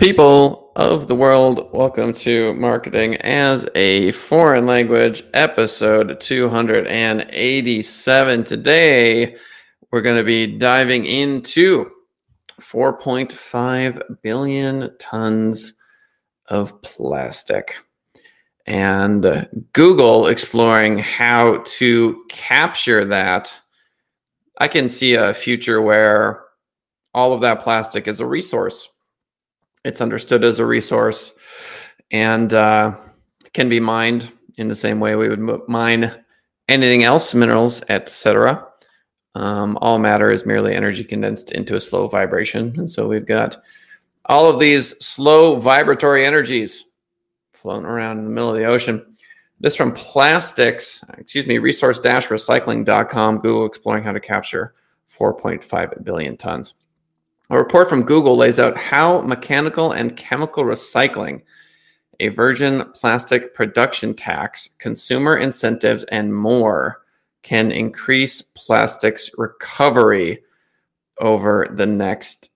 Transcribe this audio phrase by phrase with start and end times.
[0.00, 8.44] People of the world, welcome to Marketing as a Foreign Language, episode 287.
[8.44, 9.36] Today,
[9.92, 11.90] we're going to be diving into
[12.62, 15.74] 4.5 billion tons
[16.46, 17.76] of plastic
[18.64, 23.54] and Google exploring how to capture that.
[24.56, 26.42] I can see a future where
[27.12, 28.88] all of that plastic is a resource
[29.84, 31.32] it's understood as a resource
[32.10, 32.96] and uh,
[33.52, 36.14] can be mined in the same way we would mine
[36.68, 38.66] anything else, minerals, etc.
[39.34, 42.74] Um, all matter is merely energy condensed into a slow vibration.
[42.78, 43.62] And so we've got
[44.26, 46.84] all of these slow vibratory energies
[47.52, 49.04] floating around in the middle of the ocean.
[49.60, 54.74] This from plastics, excuse me, resource-recycling.com, Google exploring how to capture
[55.18, 56.74] 4.5 billion tons.
[57.50, 61.42] A report from Google lays out how mechanical and chemical recycling,
[62.20, 67.02] a virgin plastic production tax, consumer incentives, and more
[67.42, 70.44] can increase plastics recovery
[71.20, 72.50] over the next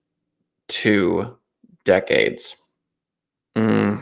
[0.69, 1.37] two
[1.83, 2.55] decades.
[3.55, 3.97] Hmm.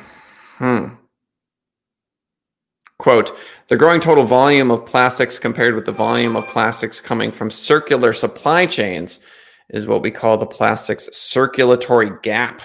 [3.00, 3.35] Quote,
[3.67, 8.13] the growing total volume of plastics compared with the volume of plastics coming from circular
[8.13, 9.19] supply chains
[9.73, 12.61] is what we call the plastics circulatory gap.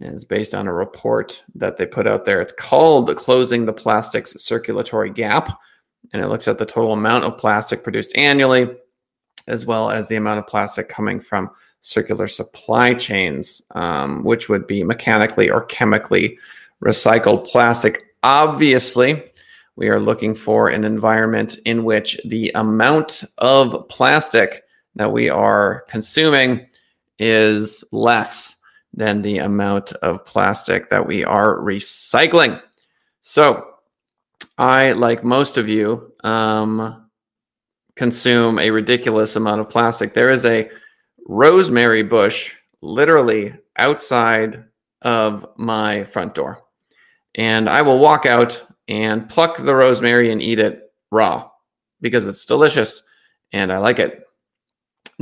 [0.00, 2.40] It's based on a report that they put out there.
[2.40, 5.58] It's called Closing the Plastics Circulatory Gap.
[6.12, 8.74] And it looks at the total amount of plastic produced annually,
[9.48, 11.50] as well as the amount of plastic coming from
[11.80, 16.38] circular supply chains, um, which would be mechanically or chemically
[16.82, 18.04] recycled plastic.
[18.22, 19.22] Obviously,
[19.76, 24.64] we are looking for an environment in which the amount of plastic
[24.96, 26.66] that we are consuming
[27.18, 28.56] is less
[28.94, 32.60] than the amount of plastic that we are recycling.
[33.20, 33.68] So,
[34.58, 37.08] I, like most of you, um,
[37.96, 40.12] consume a ridiculous amount of plastic.
[40.12, 40.70] There is a
[41.26, 44.64] rosemary bush literally outside
[45.02, 46.62] of my front door.
[47.34, 51.48] And I will walk out and pluck the rosemary and eat it raw
[52.00, 53.02] because it's delicious
[53.52, 54.26] and I like it.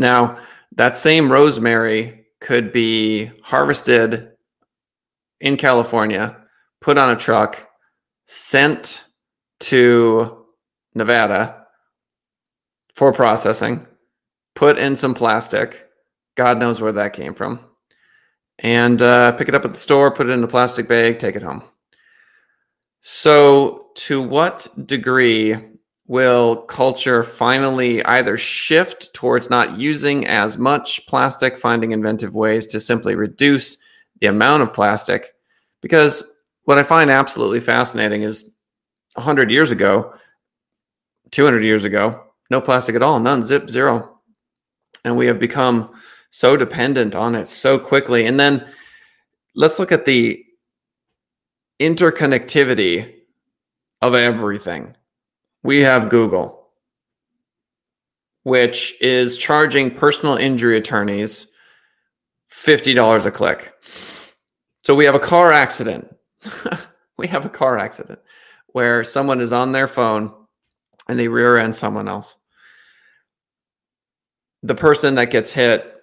[0.01, 0.39] Now,
[0.77, 4.31] that same rosemary could be harvested
[5.43, 6.39] in California,
[6.81, 7.69] put on a truck,
[8.27, 9.05] sent
[9.61, 10.47] to
[10.95, 11.67] Nevada
[12.95, 13.87] for processing,
[14.55, 15.87] put in some plastic.
[16.35, 17.61] God knows where that came from.
[18.59, 21.37] And uh, pick it up at the store, put it in a plastic bag, take
[21.37, 21.63] it home.
[23.03, 25.57] So, to what degree
[26.11, 32.81] will culture finally either shift towards not using as much plastic, finding inventive ways to
[32.81, 33.77] simply reduce
[34.21, 35.35] the amount of plastic?
[35.81, 36.25] Because
[36.65, 38.51] what I find absolutely fascinating is
[39.15, 40.13] 100 years ago,
[41.31, 44.19] 200 years ago, no plastic at all, none, zip, zero.
[45.05, 45.91] And we have become
[46.33, 48.27] so dependent on it so quickly.
[48.27, 48.67] And then
[49.55, 50.45] let's look at the
[51.81, 53.15] interconnectivity
[54.03, 54.97] of everything
[55.63, 56.69] we have Google,
[58.43, 61.47] which is charging personal injury attorneys
[62.53, 63.73] $50 a click.
[64.85, 66.15] So we have a car accident.
[67.19, 68.19] we have a car accident
[68.73, 70.33] where someone is on their phone
[71.09, 72.37] and they rear end someone else.
[74.63, 75.95] The person that gets hit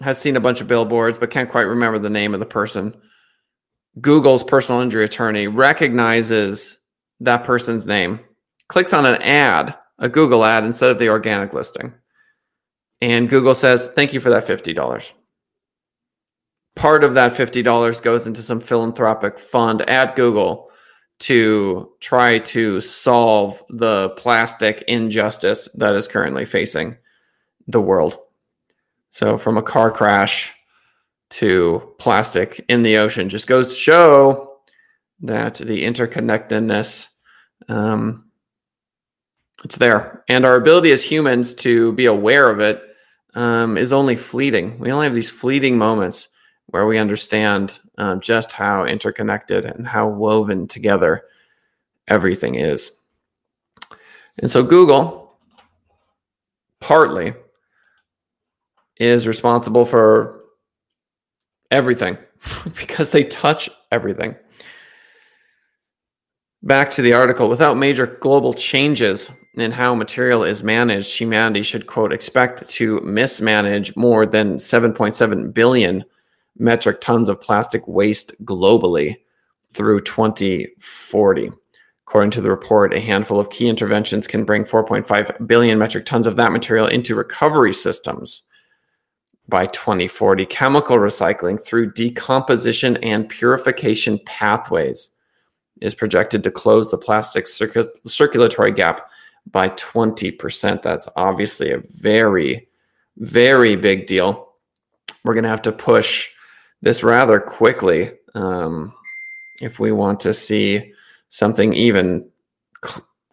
[0.00, 2.94] has seen a bunch of billboards but can't quite remember the name of the person.
[4.00, 6.78] Google's personal injury attorney recognizes
[7.20, 8.20] that person's name
[8.68, 11.92] clicks on an ad, a Google ad, instead of the organic listing.
[13.00, 15.12] And Google says, thank you for that $50.
[16.74, 20.70] Part of that $50 goes into some philanthropic fund at Google
[21.20, 26.96] to try to solve the plastic injustice that is currently facing
[27.66, 28.18] the world.
[29.10, 30.54] So, from a car crash
[31.30, 34.58] to plastic in the ocean, just goes to show
[35.20, 37.08] that the interconnectedness
[37.68, 38.27] um,
[39.64, 40.24] it's there.
[40.28, 42.82] And our ability as humans to be aware of it
[43.34, 44.78] um, is only fleeting.
[44.78, 46.28] We only have these fleeting moments
[46.66, 51.24] where we understand um, just how interconnected and how woven together
[52.06, 52.92] everything is.
[54.38, 55.36] And so Google
[56.80, 57.34] partly
[58.98, 60.44] is responsible for
[61.70, 62.18] everything
[62.76, 64.36] because they touch everything.
[66.62, 71.86] Back to the article without major global changes in how material is managed, humanity should,
[71.86, 76.04] quote, expect to mismanage more than 7.7 billion
[76.58, 79.16] metric tons of plastic waste globally
[79.74, 81.50] through 2040.
[82.06, 86.26] According to the report, a handful of key interventions can bring 4.5 billion metric tons
[86.26, 88.42] of that material into recovery systems
[89.48, 90.46] by 2040.
[90.46, 95.10] Chemical recycling through decomposition and purification pathways
[95.80, 99.10] is projected to close the plastic circu- circulatory gap
[99.50, 100.82] by 20%.
[100.82, 102.68] That's obviously a very,
[103.16, 104.52] very big deal.
[105.24, 106.28] We're going to have to push
[106.82, 108.92] this rather quickly um,
[109.60, 110.92] if we want to see
[111.28, 112.28] something even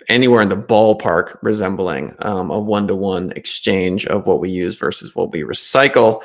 [0.09, 4.77] anywhere in the ballpark resembling um, a one to one exchange of what we use
[4.77, 6.23] versus what we recycle.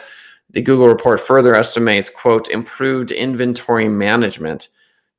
[0.50, 4.68] The Google report further estimates, quote, improved inventory management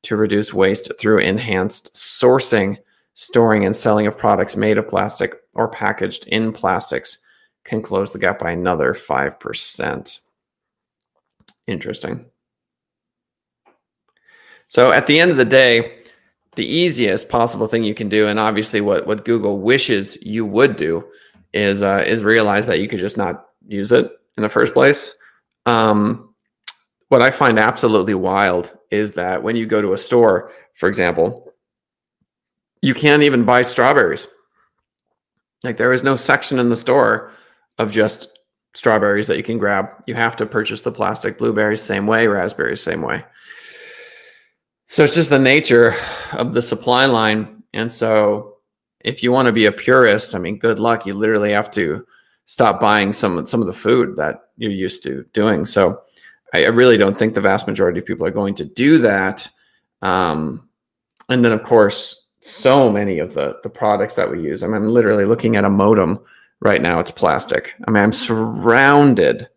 [0.02, 2.76] to reduce waste through enhanced sourcing,
[3.14, 7.18] storing, and selling of products made of plastic or packaged in plastics
[7.64, 10.18] can close the gap by another 5%.
[11.66, 12.26] Interesting.
[14.68, 15.98] So at the end of the day,
[16.56, 20.76] the easiest possible thing you can do, and obviously what, what Google wishes you would
[20.76, 21.04] do,
[21.52, 25.14] is uh, is realize that you could just not use it in the first place.
[25.66, 26.34] Um,
[27.08, 31.51] what I find absolutely wild is that when you go to a store, for example,
[32.82, 34.28] you can't even buy strawberries.
[35.64, 37.32] Like there is no section in the store
[37.78, 38.26] of just
[38.74, 39.88] strawberries that you can grab.
[40.06, 43.24] You have to purchase the plastic blueberries same way, raspberries same way.
[44.86, 45.94] So it's just the nature
[46.32, 47.62] of the supply line.
[47.72, 48.56] And so
[49.00, 51.06] if you want to be a purist, I mean, good luck.
[51.06, 52.06] You literally have to
[52.44, 55.64] stop buying some some of the food that you're used to doing.
[55.64, 56.02] So
[56.52, 59.48] I, really don't think the vast majority of people are going to do that.
[60.02, 60.68] Um,
[61.28, 64.62] and then, of course, so many of the the products that we use.
[64.62, 66.18] I mean, I'm literally looking at a modem
[66.60, 66.98] right now.
[66.98, 67.74] It's plastic.
[67.86, 69.48] I mean, I'm surrounded,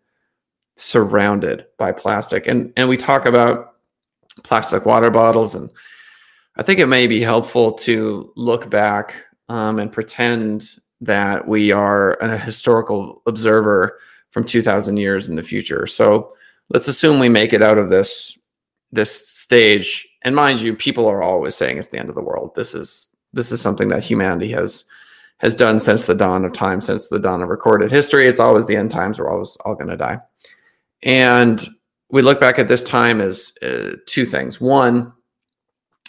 [0.76, 3.74] surrounded by plastic, and and we talk about
[4.44, 5.70] plastic water bottles, and
[6.56, 9.14] I think it may be helpful to look back
[9.48, 13.98] um, and pretend that we are a historical observer
[14.30, 15.86] from 2,000 years in the future.
[15.86, 16.32] So
[16.70, 18.38] let's assume we make it out of this
[18.92, 22.54] this stage and mind you people are always saying it's the end of the world.
[22.54, 24.84] This is this is something that humanity has
[25.38, 28.26] has done since the dawn of time since the dawn of recorded history.
[28.26, 29.18] It's always the end times.
[29.18, 30.18] We're always all going to die.
[31.02, 31.64] And
[32.10, 34.60] we look back at this time as uh, two things.
[34.60, 35.12] One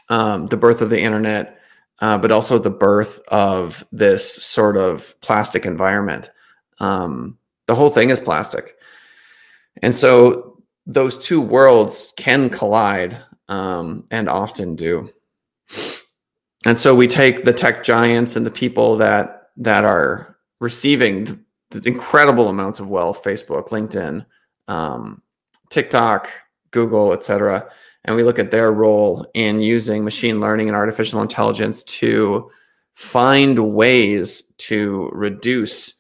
[0.09, 1.59] um, the birth of the internet
[1.99, 6.31] uh, but also the birth of this sort of plastic environment.
[6.79, 7.37] Um,
[7.67, 8.75] the whole thing is plastic.
[9.81, 13.17] And so those two worlds can collide
[13.49, 15.09] um, and often do.
[16.65, 21.25] And so we take the tech giants and the people that that are receiving
[21.69, 24.25] the, the incredible amounts of wealth, Facebook, LinkedIn,
[24.67, 25.21] um,
[25.69, 26.29] TikTok,
[26.71, 27.69] Google, etc.,
[28.05, 32.49] and we look at their role in using machine learning and artificial intelligence to
[32.93, 35.93] find ways to reduce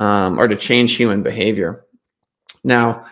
[0.00, 1.86] um, or to change human behavior.
[2.64, 3.06] Now,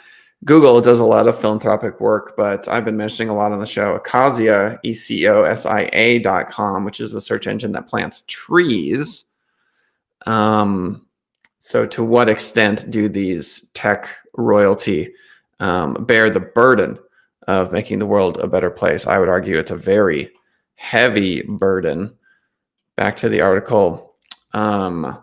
[0.45, 3.67] Google does a lot of philanthropic work, but I've been mentioning a lot on the
[3.67, 3.99] show.
[3.99, 7.89] Ecosia, E C O S I A dot com, which is a search engine that
[7.89, 9.25] plants trees.
[10.27, 11.07] Um,
[11.59, 15.13] so, to what extent do these tech royalty
[15.61, 16.99] um, bear the burden
[17.47, 19.07] of making the world a better place?
[19.07, 20.31] I would argue it's a very
[20.77, 22.17] heavy burden.
[22.97, 24.15] Back to the article.
[24.55, 25.19] Um,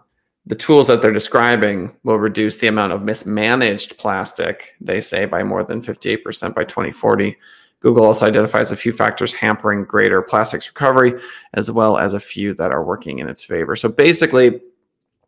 [0.47, 5.43] the tools that they're describing will reduce the amount of mismanaged plastic, they say, by
[5.43, 7.35] more than 58% by 2040.
[7.81, 11.21] Google also identifies a few factors hampering greater plastics recovery,
[11.53, 13.75] as well as a few that are working in its favor.
[13.75, 14.61] So basically,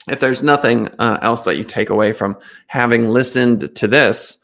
[0.07, 4.37] if there's nothing uh, else that you take away from having listened to this,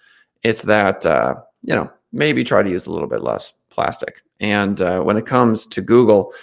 [0.44, 4.24] it's that, uh, you know, maybe try to use a little bit less plastic.
[4.42, 6.34] And uh, when it comes to Google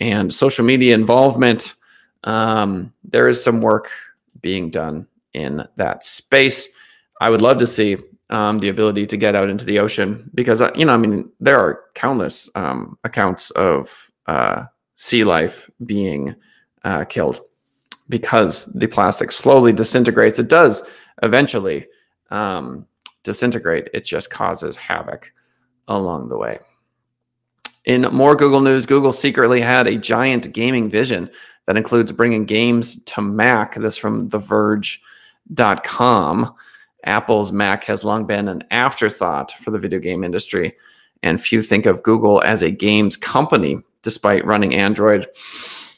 [0.00, 1.74] and social media involvement,
[2.24, 3.90] um, there is some work
[4.40, 6.68] being done in that space.
[7.20, 7.96] I would love to see
[8.30, 11.30] um, the ability to get out into the ocean because, uh, you know, I mean,
[11.40, 14.64] there are countless um, accounts of uh,
[14.94, 16.34] sea life being
[16.84, 17.40] uh, killed
[18.08, 20.38] because the plastic slowly disintegrates.
[20.38, 20.82] It does
[21.22, 21.86] eventually
[22.30, 22.86] um,
[23.22, 25.32] disintegrate, it just causes havoc
[25.88, 26.58] along the way.
[27.84, 31.30] In more Google news, Google secretly had a giant gaming vision
[31.66, 33.76] that includes bringing games to Mac.
[33.76, 36.54] This from TheVerge.com.
[37.04, 40.74] Apple's Mac has long been an afterthought for the video game industry,
[41.22, 45.26] and few think of Google as a games company, despite running Android,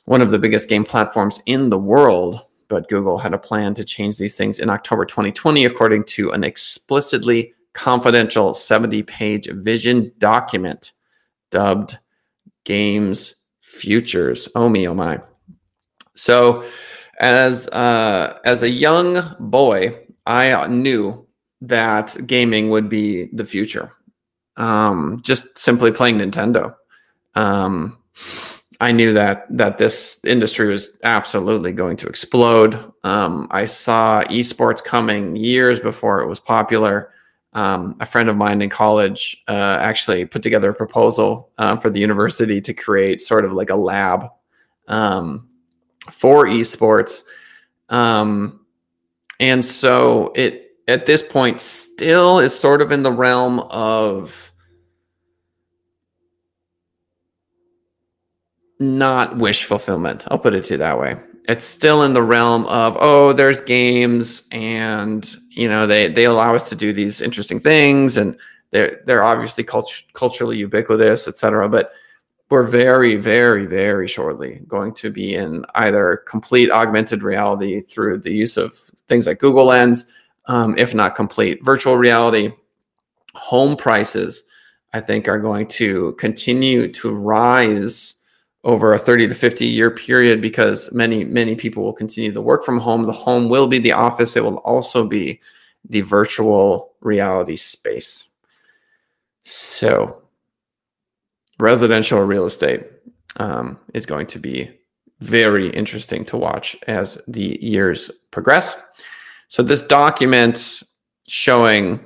[0.06, 2.40] one of the biggest game platforms in the world.
[2.68, 6.42] But Google had a plan to change these things in October 2020, according to an
[6.42, 10.92] explicitly confidential 70 page vision document
[11.50, 11.98] dubbed
[12.64, 14.48] Games Futures.
[14.54, 15.20] Oh, me, oh, my.
[16.14, 16.64] So,
[17.20, 21.26] as, uh, as a young boy, I knew
[21.60, 23.92] that gaming would be the future.
[24.56, 26.74] Um, just simply playing Nintendo.
[27.34, 27.98] Um,
[28.80, 32.92] I knew that that this industry was absolutely going to explode.
[33.04, 37.10] Um, I saw esports coming years before it was popular.
[37.52, 41.88] Um, a friend of mine in college uh, actually put together a proposal uh, for
[41.88, 44.28] the university to create sort of like a lab
[44.88, 45.48] um,
[46.10, 47.22] for esports,
[47.88, 48.60] um,
[49.40, 54.52] and so it at this point still is sort of in the realm of
[58.80, 60.24] not wish fulfillment.
[60.28, 61.16] I'll put it to that way.
[61.46, 66.54] It's still in the realm of oh, there's games, and you know they they allow
[66.54, 68.36] us to do these interesting things, and
[68.70, 71.68] they're they're obviously cult- culturally ubiquitous, etc.
[71.68, 71.92] But
[72.54, 78.32] we're very, very, very shortly going to be in either complete augmented reality through the
[78.32, 78.76] use of
[79.08, 80.06] things like Google Lens,
[80.46, 82.52] um, if not complete virtual reality.
[83.34, 84.44] Home prices,
[84.92, 88.20] I think, are going to continue to rise
[88.62, 92.64] over a 30 to 50 year period because many many people will continue to work
[92.64, 93.04] from home.
[93.04, 94.36] The home will be the office.
[94.36, 95.40] It will also be
[95.88, 98.28] the virtual reality space.
[99.42, 100.23] So
[101.58, 102.84] residential real estate
[103.36, 104.70] um, is going to be
[105.20, 108.80] very interesting to watch as the years progress
[109.48, 110.82] so this document
[111.26, 112.04] showing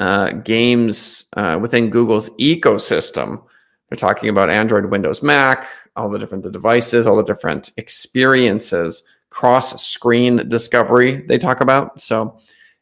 [0.00, 3.42] uh, games uh, within google's ecosystem
[3.88, 9.02] they're talking about android windows mac all the different the devices, all the different experiences,
[9.30, 12.00] cross screen discovery they talk about.
[12.00, 12.38] So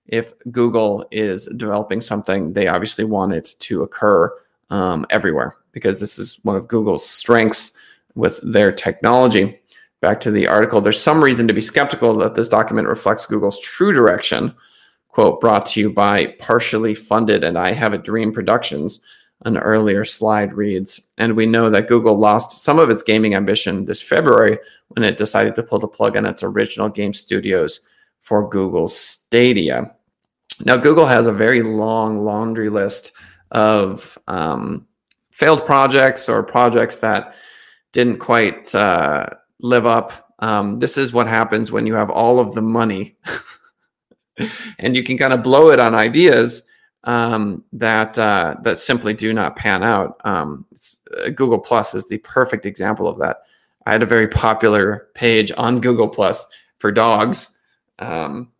[0.06, 4.32] if Google is developing something, they obviously want it to occur
[4.74, 7.72] um, everywhere because this is one of Google's strengths
[8.16, 9.60] with their technology.
[10.00, 13.60] Back to the article, there's some reason to be skeptical that this document reflects Google's
[13.60, 14.54] true direction.
[15.08, 19.00] Quote brought to you by partially funded and I Have a Dream Productions
[19.44, 21.00] an earlier slide reads.
[21.18, 25.18] And we know that Google lost some of its gaming ambition this February when it
[25.18, 27.80] decided to pull the plug on its original game studios
[28.20, 29.94] for Google Stadia.
[30.64, 33.12] Now, Google has a very long laundry list
[33.54, 34.86] of um,
[35.30, 37.34] failed projects or projects that
[37.92, 39.26] didn't quite uh,
[39.60, 40.34] live up.
[40.40, 43.16] Um, this is what happens when you have all of the money
[44.78, 46.62] and you can kind of blow it on ideas
[47.04, 50.20] um, that uh, that simply do not pan out.
[50.24, 50.66] Um,
[51.16, 53.38] uh, Google Plus is the perfect example of that.
[53.86, 56.44] I had a very popular page on Google Plus
[56.78, 57.56] for dogs.
[57.98, 58.50] Um,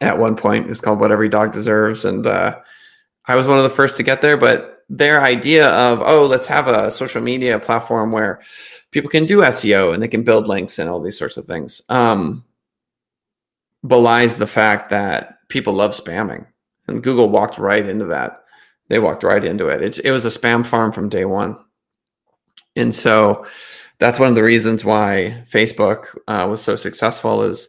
[0.00, 2.58] at one point, it's called "What Every Dog Deserves," and uh,
[3.26, 4.36] I was one of the first to get there.
[4.36, 8.40] But their idea of oh, let's have a social media platform where
[8.90, 11.80] people can do SEO and they can build links and all these sorts of things
[11.88, 12.44] um,
[13.86, 16.46] belies the fact that people love spamming
[16.86, 18.44] and Google walked right into that.
[18.88, 19.82] They walked right into it.
[19.82, 21.56] It, it was a spam farm from day one.
[22.76, 23.46] And so
[23.98, 27.68] that's one of the reasons why Facebook uh, was so successful is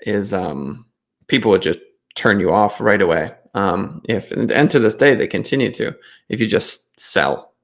[0.00, 0.86] is um,
[1.28, 1.78] people would just
[2.14, 3.32] turn you off right away.
[3.56, 5.96] Um, if and, to this day they continue to.
[6.28, 7.54] If you just sell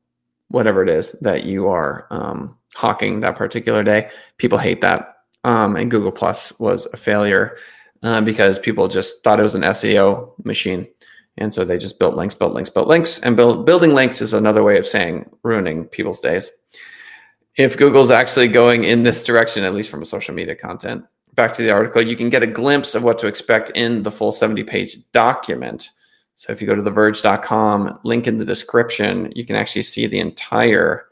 [0.48, 5.16] whatever it is that you are um, hawking that particular day, people hate that.
[5.44, 7.58] Um, and Google Plus was a failure
[8.02, 10.88] uh, because people just thought it was an SEO machine.
[11.36, 13.18] And so they just built links, built links, built links.
[13.18, 16.50] And build, building links is another way of saying ruining people's days.
[17.56, 21.04] If Google's actually going in this direction, at least from a social media content,
[21.34, 24.10] back to the article, you can get a glimpse of what to expect in the
[24.10, 25.90] full 70 page document.
[26.36, 30.18] So if you go to theverge.com, link in the description, you can actually see the
[30.18, 31.06] entire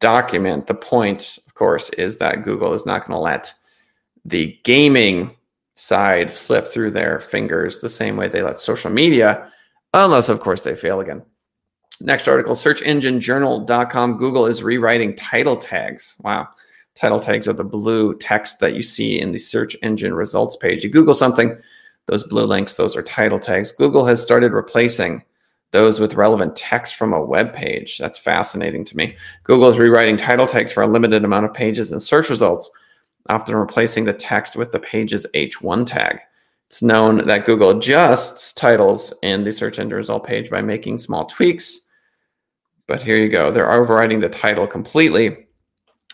[0.00, 0.66] document.
[0.66, 3.52] The point, of course, is that Google is not going to let
[4.24, 5.34] the gaming
[5.74, 9.50] side slip through their fingers the same way they let social media,
[9.94, 11.22] unless, of course, they fail again.
[12.00, 14.18] Next article searchenginejournal.com.
[14.18, 16.16] Google is rewriting title tags.
[16.20, 16.48] Wow.
[16.98, 20.82] Title tags are the blue text that you see in the search engine results page.
[20.82, 21.56] You Google something,
[22.06, 23.70] those blue links, those are title tags.
[23.70, 25.22] Google has started replacing
[25.70, 27.98] those with relevant text from a web page.
[27.98, 29.16] That's fascinating to me.
[29.44, 32.70] Google is rewriting title tags for a limited amount of pages in search results
[33.28, 36.20] often replacing the text with the page's H1 tag.
[36.66, 41.26] It's known that Google adjusts titles in the search engine result page by making small
[41.26, 41.80] tweaks.
[42.86, 43.50] But here you go.
[43.50, 45.47] They're overriding the title completely.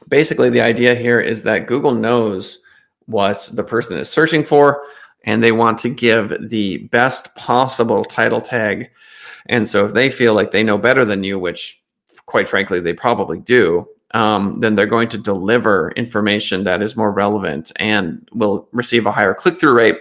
[0.09, 2.61] Basically, the idea here is that Google knows
[3.07, 4.83] what the person is searching for
[5.25, 8.91] and they want to give the best possible title tag.
[9.47, 11.83] And so if they feel like they know better than you, which
[12.27, 17.11] quite frankly they probably do, um, then they're going to deliver information that is more
[17.11, 19.97] relevant and will receive a higher click through rate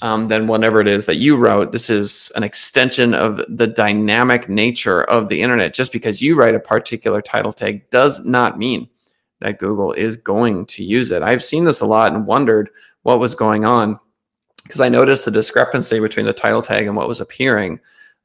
[0.00, 1.72] um, than whatever it is that you wrote.
[1.72, 5.74] This is an extension of the dynamic nature of the internet.
[5.74, 8.88] Just because you write a particular title tag does not mean
[9.40, 11.22] that Google is going to use it.
[11.22, 12.70] I've seen this a lot and wondered
[13.02, 13.98] what was going on
[14.64, 17.80] because I noticed the discrepancy between the title tag and what was appearing.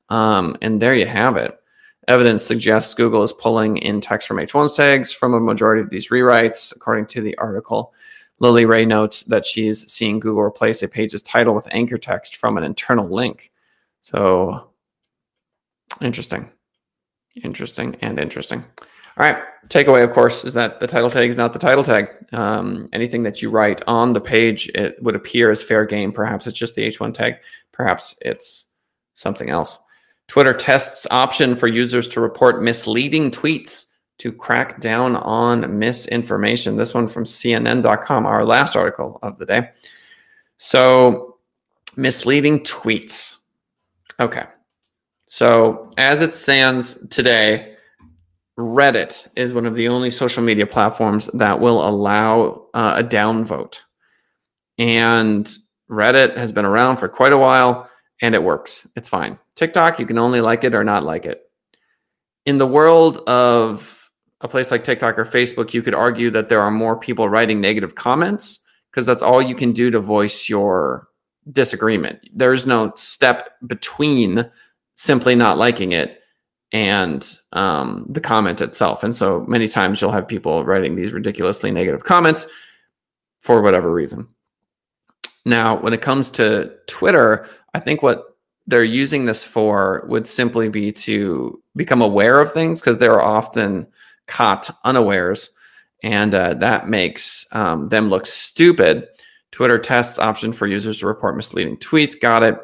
[0.10, 1.58] Um, and there you have it.
[2.08, 6.10] Evidence suggests Google is pulling in text from H1's tags from a majority of these
[6.10, 7.94] rewrites, according to the article.
[8.40, 12.58] Lily Ray notes that she's seeing Google replace a page's title with anchor text from
[12.58, 13.52] an internal link.
[14.02, 14.70] So
[16.02, 16.50] interesting,
[17.36, 18.64] interesting, and interesting.
[19.18, 19.38] All right.
[19.68, 22.10] Takeaway, of course, is that the title tag is not the title tag.
[22.34, 26.12] Um, anything that you write on the page, it would appear as fair game.
[26.12, 27.36] Perhaps it's just the H1 tag.
[27.72, 28.66] Perhaps it's
[29.14, 29.78] something else.
[30.28, 33.86] Twitter tests option for users to report misleading tweets
[34.20, 36.76] to crack down on misinformation.
[36.76, 39.70] This one from CNN.com, our last article of the day.
[40.58, 41.38] So,
[41.96, 43.36] misleading tweets.
[44.20, 44.44] Okay.
[45.26, 47.76] So, as it stands today,
[48.58, 53.80] Reddit is one of the only social media platforms that will allow uh, a downvote.
[54.78, 55.50] And
[55.90, 57.90] Reddit has been around for quite a while
[58.22, 58.88] and it works.
[58.96, 59.40] It's fine.
[59.56, 61.42] TikTok, you can only like it or not like it.
[62.46, 64.10] In the world of
[64.42, 67.62] a place like TikTok or Facebook, you could argue that there are more people writing
[67.62, 68.60] negative comments
[68.92, 71.08] because that's all you can do to voice your
[71.52, 72.20] disagreement.
[72.34, 74.50] There's no step between
[74.96, 76.20] simply not liking it
[76.72, 79.04] and um, the comment itself.
[79.04, 82.48] And so many times you'll have people writing these ridiculously negative comments
[83.40, 84.28] for whatever reason.
[85.46, 90.70] Now, when it comes to Twitter, I think what they're using this for would simply
[90.70, 93.86] be to become aware of things because they're often
[94.28, 95.50] caught unawares,
[96.02, 99.08] and uh, that makes um, them look stupid.
[99.52, 102.20] Twitter tests option for users to report misleading tweets.
[102.20, 102.58] Got it.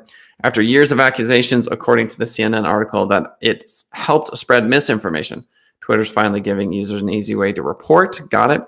[0.43, 5.45] After years of accusations, according to the CNN article, that it's helped spread misinformation,
[5.81, 8.21] Twitter's finally giving users an easy way to report.
[8.29, 8.61] Got it.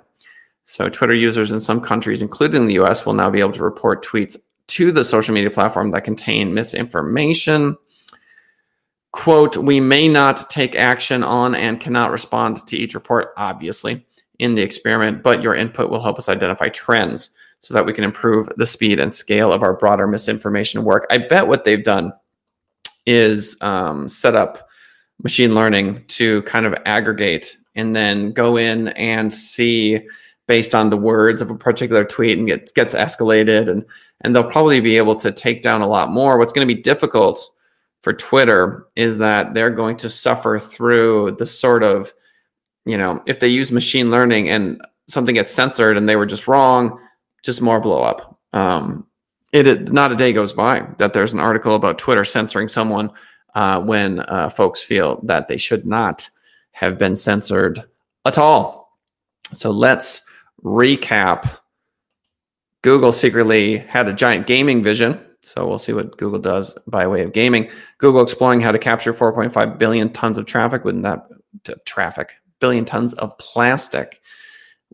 [0.63, 4.05] So, Twitter users in some countries, including the US, will now be able to report
[4.05, 7.77] tweets to the social media platform that contain misinformation
[9.11, 14.05] quote, we may not take action on and cannot respond to each report, obviously,
[14.39, 17.29] in the experiment, but your input will help us identify trends
[17.61, 21.05] so that we can improve the speed and scale of our broader misinformation work.
[21.09, 22.11] I bet what they've done
[23.05, 24.69] is um, set up
[25.23, 29.99] machine learning to kind of aggregate and then go in and see
[30.47, 33.85] based on the words of a particular tweet and get, gets escalated and
[34.23, 36.79] and they'll probably be able to take down a lot more what's going to be
[36.79, 37.49] difficult
[38.01, 42.11] for Twitter is that they're going to suffer through the sort of,
[42.85, 46.47] you know, if they use machine learning and something gets censored and they were just
[46.47, 46.99] wrong,
[47.43, 48.39] just more blow up.
[48.53, 49.07] Um,
[49.51, 53.11] it, not a day goes by that there's an article about Twitter censoring someone
[53.55, 56.29] uh, when uh, folks feel that they should not
[56.71, 57.83] have been censored
[58.25, 58.97] at all.
[59.53, 60.21] So let's
[60.63, 61.57] recap.
[62.81, 67.23] Google secretly had a giant gaming vision so we'll see what Google does by way
[67.23, 67.69] of gaming.
[67.97, 70.85] Google exploring how to capture 4.5 billion tons of traffic.
[70.85, 71.27] Wouldn't that
[71.85, 72.33] traffic?
[72.59, 74.21] Billion tons of plastic.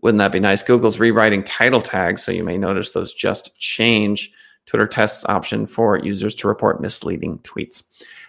[0.01, 0.63] Wouldn't that be nice?
[0.63, 4.31] Google's rewriting title tags, so you may notice those just change.
[4.65, 7.83] Twitter tests option for users to report misleading tweets.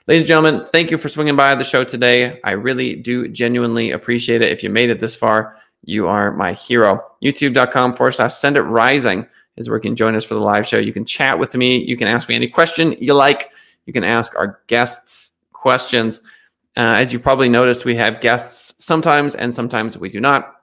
[0.06, 2.40] Ladies and gentlemen, thank you for swinging by the show today.
[2.42, 4.50] I really do genuinely appreciate it.
[4.50, 7.04] If you made it this far, you are my hero.
[7.22, 9.26] YouTube.com forward slash send it rising
[9.56, 10.78] is where you can join us for the live show.
[10.78, 11.84] You can chat with me.
[11.84, 13.50] You can ask me any question you like.
[13.86, 16.22] You can ask our guests questions.
[16.76, 20.57] Uh, as you probably noticed, we have guests sometimes, and sometimes we do not.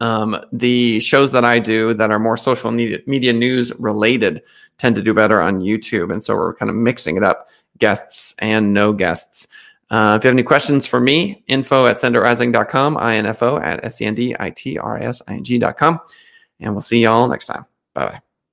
[0.00, 4.42] Um, the shows that I do that are more social media, media news related
[4.78, 6.12] tend to do better on YouTube.
[6.12, 9.48] And so we're kind of mixing it up guests and no guests.
[9.90, 14.06] Uh, if you have any questions for me, info at senditrising.com, info at s e
[14.06, 16.00] n d i t r i s i n g.com.
[16.60, 17.64] And we'll see y'all next time.
[17.94, 18.27] Bye bye.